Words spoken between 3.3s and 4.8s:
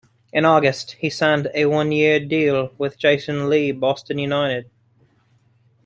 Lee's Boston United.